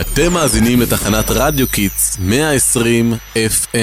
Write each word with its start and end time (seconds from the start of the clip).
אתם 0.00 0.32
מאזינים 0.32 0.80
לתחנת 0.80 1.24
רדיו 1.30 1.68
Kids 1.68 2.18
120 2.20 3.12
FM. 3.34 3.76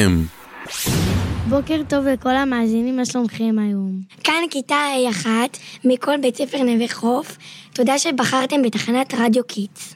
בוקר 1.49 1.81
טוב 1.87 2.07
לכל 2.07 2.35
המאזינים, 2.35 2.95
מה 2.95 3.05
שלומכם 3.05 3.55
היום? 3.59 3.91
כאן 4.23 4.43
כיתה 4.49 4.75
א'1 5.23 5.27
מכל 5.85 6.17
בית 6.21 6.35
ספר 6.35 6.57
נווה 6.63 6.87
חוף. 6.87 7.37
תודה 7.73 7.99
שבחרתם 7.99 8.61
בתחנת 8.61 9.13
רדיו 9.17 9.43
Kids. 9.43 9.95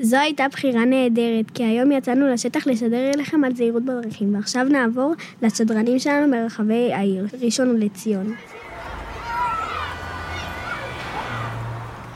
זו 0.00 0.16
הייתה 0.16 0.46
בחירה 0.52 0.84
נהדרת, 0.84 1.50
כי 1.54 1.64
היום 1.64 1.92
יצאנו 1.92 2.28
לשטח 2.28 2.66
לשדר 2.66 3.10
אליכם 3.14 3.44
על 3.44 3.54
זהירות 3.54 3.82
בדרכים, 3.84 4.34
ועכשיו 4.34 4.64
נעבור 4.64 5.14
לשדרנים 5.42 5.98
שלנו 5.98 6.32
ברחבי 6.36 6.92
העיר, 6.92 7.26
ראשון 7.42 7.76
לציון. 7.80 8.34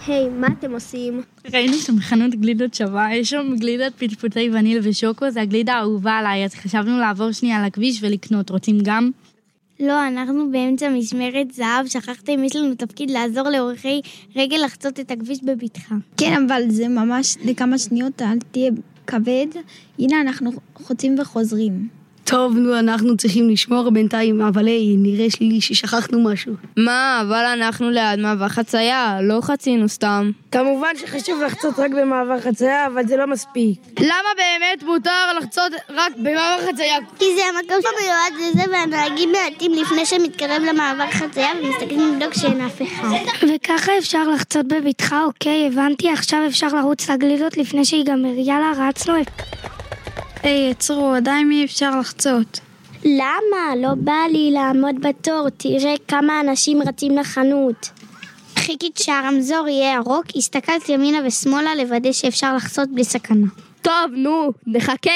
היי, 0.06 0.26
hey, 0.26 0.30
מה 0.30 0.46
אתם 0.58 0.72
עושים? 0.72 1.22
ראינו 1.52 1.72
שם 1.72 2.00
חנות 2.00 2.34
גלידות 2.34 2.74
שווה, 2.74 3.16
יש 3.16 3.30
שם 3.30 3.54
גלידת 3.58 3.92
פטפוטי 3.98 4.50
וניל 4.52 4.78
ושוקו, 4.82 5.30
זה 5.30 5.40
הגלידה 5.40 5.74
האהובה 5.74 6.12
עליי, 6.12 6.44
אז 6.44 6.54
חשבנו 6.54 6.98
לעבור 6.98 7.32
שנייה 7.32 7.58
על 7.58 7.64
הכביש 7.64 8.02
ולקנות, 8.02 8.50
רוצים 8.50 8.78
גם? 8.82 9.10
לא, 9.80 10.08
אנחנו 10.08 10.50
באמצע 10.52 10.88
משמרת 10.88 11.52
זהב, 11.52 11.86
שכחתם, 11.86 12.44
יש 12.44 12.56
לנו 12.56 12.74
תפקיד 12.74 13.10
לעזור 13.10 13.48
להולכי 13.48 14.00
רגל 14.36 14.56
לחצות 14.64 15.00
את 15.00 15.10
הכביש 15.10 15.38
בבטחה. 15.44 15.94
כן, 16.16 16.44
אבל 16.46 16.62
זה 16.68 16.88
ממש 16.88 17.36
לכמה 17.44 17.78
שניות, 17.78 18.22
אל 18.22 18.38
תהיה 18.50 18.70
כבד. 19.06 19.46
הנה, 19.98 20.20
אנחנו 20.20 20.50
חוצים 20.74 21.18
וחוזרים. 21.18 22.01
טוב, 22.24 22.56
נו, 22.56 22.78
אנחנו 22.78 23.16
צריכים 23.16 23.50
לשמור 23.50 23.90
בינתיים, 23.90 24.40
אבל 24.42 24.66
היי, 24.66 24.96
נראה 24.96 25.26
לי 25.40 25.60
ששכחנו 25.60 26.24
משהו. 26.24 26.52
מה, 26.76 27.22
אבל 27.22 27.44
אנחנו 27.44 27.90
ליד 27.90 28.18
מעבר 28.18 28.48
חצייה, 28.48 29.18
לא 29.22 29.40
חצינו 29.42 29.88
סתם. 29.88 30.30
כמובן 30.52 30.90
שחשוב 31.00 31.42
לחצות 31.42 31.78
רק 31.78 31.90
במעבר 31.90 32.40
חצייה, 32.40 32.86
אבל 32.86 33.06
זה 33.06 33.16
לא 33.16 33.26
מספיק. 33.26 33.80
למה 34.00 34.28
באמת 34.36 34.82
מותר 34.82 35.38
לחצות 35.38 35.72
רק 35.90 36.12
במעבר 36.16 36.66
חצייה? 36.68 36.96
כי 37.18 37.24
זה 37.36 37.42
המקום 37.48 37.76
שמיועד 37.80 38.32
לזה, 38.50 38.70
והנהגים 38.72 39.32
מעטים 39.32 39.72
לפני 39.72 40.06
שמתקרב 40.06 40.62
למעבר 40.62 41.10
חצייה 41.10 41.50
ומסתכלים 41.62 42.12
לבדוק 42.12 42.34
שאין 42.34 42.60
אף 42.60 42.82
אחד. 42.82 43.08
וככה 43.54 43.92
אפשר 43.98 44.28
לחצות 44.28 44.66
בבטחה, 44.68 45.24
אוקיי, 45.24 45.66
הבנתי, 45.66 46.10
עכשיו 46.10 46.38
אפשר 46.46 46.68
לרוץ 46.68 47.10
לגלידות 47.10 47.56
לפני 47.56 47.84
שיגמר. 47.84 48.32
יאללה, 48.36 48.72
רצנו. 48.88 49.14
היי, 50.42 50.70
עצרו, 50.70 51.14
עדיין 51.14 51.50
אי 51.50 51.64
אפשר 51.64 52.00
לחצות. 52.00 52.60
למה? 53.04 53.76
לא 53.76 53.94
בא 53.94 54.12
לי 54.32 54.50
לעמוד 54.50 54.94
בתור, 55.00 55.48
תראה 55.56 55.94
כמה 56.08 56.40
אנשים 56.40 56.82
רצים 56.82 57.18
לחנות. 57.18 57.90
חיכית 58.56 58.96
שהרמזור 58.96 59.68
יהיה 59.68 59.94
ירוק, 59.94 60.24
הסתכלת 60.36 60.88
ימינה 60.88 61.18
ושמאלה 61.26 61.74
לוודא 61.74 62.12
שאפשר 62.12 62.56
לחצות 62.56 62.88
בלי 62.88 63.04
סכנה. 63.04 63.46
טוב, 63.82 64.10
נו, 64.16 64.52
נחכה. 64.66 65.10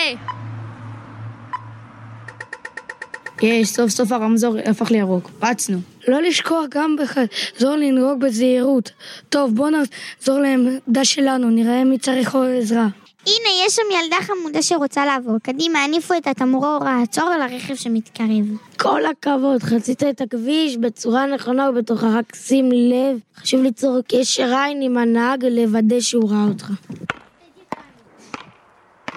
יש, 3.42 3.68
סוף 3.68 3.90
סוף 3.90 4.12
הרמזור 4.12 4.56
הפך 4.64 4.90
לירוק, 4.90 5.30
רצנו. 5.42 5.78
לא 6.08 6.22
לשכוח 6.22 6.64
גם 6.70 6.96
בחזור 7.02 7.76
לנהוג 7.76 8.20
בזהירות. 8.20 8.90
טוב, 9.28 9.54
בוא 9.54 9.70
נעזור 9.70 10.38
לעמדה 10.38 11.04
שלנו, 11.04 11.50
נראה 11.50 11.84
מי 11.84 11.98
צריך 11.98 12.36
עזרה. 12.58 12.88
הנה, 13.26 13.48
יש 13.66 13.74
שם 13.74 13.82
ילדה 14.02 14.16
חמודה 14.20 14.62
שרוצה 14.62 15.06
לעבור. 15.06 15.38
קדימה, 15.42 15.84
הניפו 15.84 16.14
את 16.16 16.26
התמרור 16.26 16.84
העצור 16.86 17.30
לרכב 17.30 17.74
שמתקרב. 17.74 18.44
כל 18.80 19.06
הכבוד, 19.06 19.62
חצית 19.62 20.02
את 20.02 20.20
הכביש 20.20 20.76
בצורה 20.76 21.26
נכונה 21.26 21.70
ובתוכה, 21.70 22.06
רק 22.18 22.34
שים 22.34 22.68
לב, 22.72 23.18
חשוב 23.36 23.62
ליצור 23.62 23.98
קשר 24.08 24.54
עין 24.54 24.82
עם 24.82 24.98
הנהג 24.98 25.44
לוודא 25.44 26.00
שהוא 26.00 26.30
ראה 26.30 26.44
אותך. 26.48 26.70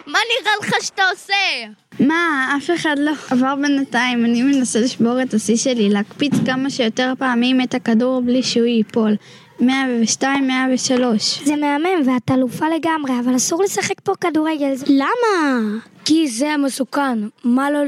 מה 0.07 0.19
נראה 0.29 0.51
לך 0.61 0.75
שאתה 0.81 1.03
עושה? 1.11 1.33
מה, 1.99 2.53
אף 2.57 2.69
אחד 2.75 2.95
לא 2.97 3.11
עבר 3.29 3.55
בינתיים, 3.55 4.25
אני 4.25 4.43
מנסה 4.43 4.79
לשבור 4.79 5.21
את 5.21 5.33
השיא 5.33 5.55
שלי, 5.55 5.89
להקפיץ 5.89 6.33
כמה 6.45 6.69
שיותר 6.69 7.13
פעמים 7.19 7.61
את 7.61 7.73
הכדור 7.73 8.21
בלי 8.21 8.43
שהוא 8.43 8.65
ייפול. 8.65 9.15
102, 9.59 10.47
103. 10.47 11.39
זה 11.43 11.55
מהמם, 11.55 12.07
ואת 12.07 12.31
אלופה 12.31 12.65
לגמרי, 12.75 13.19
אבל 13.19 13.35
אסור 13.35 13.63
לשחק 13.63 14.01
פה 14.03 14.13
כדורגל. 14.21 14.73
למה? 14.87 15.59
כי 16.05 16.27
זה 16.27 16.51
המסוכן. 16.51 17.19
מה 17.43 17.71
לא 17.71 17.79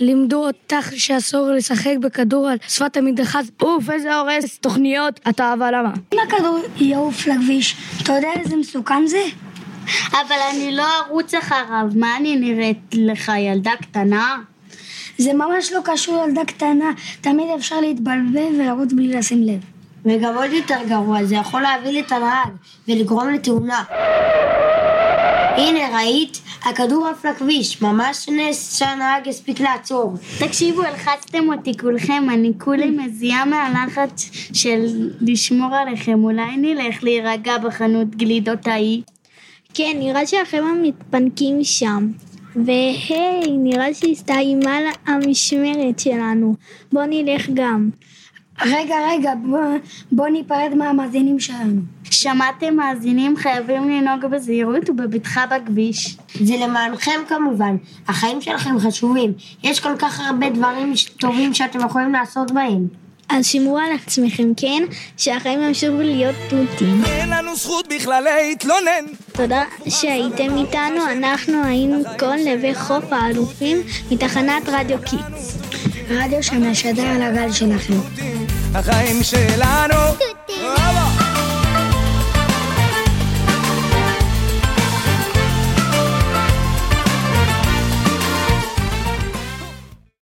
לימדו 0.00 0.46
אותך 0.46 0.92
שאסור 0.96 1.50
לשחק 1.50 1.94
בכדור 2.00 2.48
על 2.48 2.56
שפת 2.68 2.96
המדרכה? 2.96 3.40
אוף, 3.62 3.90
איזה 3.90 4.16
הורס 4.16 4.58
תוכניות. 4.58 5.20
אתה 5.28 5.52
אבל 5.52 5.74
למה? 5.74 5.92
אם 6.14 6.18
הכדור 6.28 6.58
יעוף 6.76 7.26
לכביש, 7.26 7.76
אתה 8.02 8.12
יודע 8.12 8.28
איזה 8.36 8.56
מסוכן 8.56 9.06
זה? 9.06 9.22
אבל 10.10 10.36
אני 10.50 10.76
לא 10.76 10.84
ארוץ 10.98 11.34
אחריו, 11.34 11.86
מה 11.94 12.16
אני 12.16 12.36
נראית 12.36 12.78
לך, 12.92 13.32
ילדה 13.38 13.72
קטנה? 13.80 14.38
זה 15.18 15.32
ממש 15.32 15.72
לא 15.72 15.80
קשור 15.84 16.24
ילדה 16.26 16.44
קטנה, 16.44 16.90
תמיד 17.20 17.46
אפשר 17.56 17.80
להתבלבל 17.80 18.60
ולרוץ 18.60 18.92
בלי 18.92 19.08
לשים 19.08 19.42
לב. 19.42 19.60
וגם 20.04 20.36
עוד 20.36 20.52
יותר 20.52 20.78
גרוע, 20.88 21.24
זה 21.24 21.34
יכול 21.34 21.62
להביא 21.62 22.02
את 22.02 22.12
הנהג 22.12 22.48
ולגרום 22.88 23.28
לתאונה. 23.28 23.82
הנה, 25.56 25.96
ראית? 25.98 26.40
הכדור 26.64 27.08
עף 27.08 27.24
לכביש, 27.24 27.82
ממש 27.82 28.28
נס 28.28 28.78
שהנהג 28.78 29.28
הספיק 29.28 29.60
לעצור. 29.60 30.14
תקשיבו, 30.38 30.82
הלחצתם 30.82 31.52
אותי 31.52 31.72
כולכם, 31.80 32.30
אני 32.30 32.52
כולי 32.58 32.90
מזיעה 32.90 33.44
מהלחץ 33.44 34.30
של 34.52 35.10
לשמור 35.20 35.74
עליכם. 35.74 36.24
אולי 36.24 36.56
נלך 36.56 37.04
להירגע 37.04 37.58
בחנות 37.58 38.16
גלידות 38.16 38.66
ההיא? 38.66 39.02
כן, 39.74 39.96
נראה 39.98 40.26
שהחבר'ה 40.26 40.72
מתפנקים 40.82 41.64
שם. 41.64 42.08
והי, 42.56 43.56
נראה 43.58 43.94
שהסתיימה 43.94 44.78
המשמרת 45.06 45.98
שלנו. 45.98 46.54
בוא 46.92 47.02
נלך 47.08 47.48
גם. 47.54 47.90
רגע, 48.60 48.94
רגע, 49.10 49.32
בוא, 49.44 49.58
בוא 50.12 50.28
ניפרד 50.28 50.74
מהמאזינים 50.76 51.40
שלנו. 51.40 51.80
שמעתם 52.04 52.76
מאזינים 52.76 53.36
חייבים 53.36 53.90
לנהוג 53.90 54.26
בזהירות 54.26 54.90
ובבטחה 54.90 55.46
בכביש. 55.46 56.16
זה 56.34 56.54
למענכם 56.56 57.20
כמובן, 57.28 57.76
החיים 58.08 58.40
שלכם 58.40 58.78
חשובים. 58.78 59.32
יש 59.62 59.80
כל 59.80 59.96
כך 59.98 60.20
הרבה 60.20 60.50
דברים 60.50 60.92
טובים 61.18 61.54
שאתם 61.54 61.80
יכולים 61.86 62.12
לעשות 62.12 62.50
בהם. 62.50 63.01
אז 63.32 63.46
שמרו 63.46 63.78
על 63.78 63.92
עצמכם, 64.04 64.54
כן? 64.56 64.82
שהחיים 65.16 65.62
ימשיכו 65.62 65.96
להיות 65.98 66.36
תותים. 66.48 67.04
אין 67.04 67.28
לנו 67.30 67.56
זכות 67.56 67.88
בכלל 67.88 68.24
להתלונן. 68.24 69.04
תודה 69.32 69.64
שהייתם 69.88 70.56
איתנו, 70.58 71.10
אנחנו 71.12 71.64
היינו 71.64 72.02
כל 72.18 72.36
נווה 72.36 72.74
חוף 72.74 73.04
האלופים 73.12 73.82
מתחנת 74.10 74.62
רדיו 74.66 74.98
Kids. 74.98 75.58
רדיו 76.10 76.42
שמשדר 76.42 77.06
על 77.06 77.22
הגל 77.22 77.52
שלכם. 77.52 77.94
החיים 78.74 79.22
שלנו 79.22 79.94